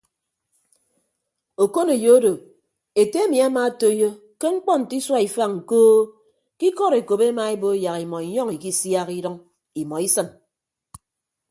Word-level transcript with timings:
Okoneyo 1.63 2.11
odo 2.17 2.31
ete 3.01 3.17
emi 3.25 3.37
amaatoiyo 3.47 4.09
ke 4.39 4.47
mkpọ 4.53 4.71
nte 4.79 4.93
isua 4.99 5.19
ifañ 5.27 5.53
koo 5.69 5.95
ke 6.57 6.65
ikọd 6.69 6.93
ekop 6.99 7.21
emaebo 7.29 7.69
yak 7.83 7.97
imọ 8.05 8.17
inyọñ 8.27 8.49
ikisiak 8.57 9.07
idʌñ 9.19 9.35
imọ 9.81 9.95
isịn. 10.07 10.29